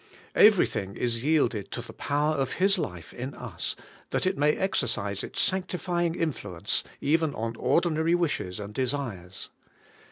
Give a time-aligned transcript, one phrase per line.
[0.33, 3.75] Everything is yielded to the power of His life in us,
[4.09, 9.51] that it may exercise its sanctifying influence even on ordinary wishes and desires.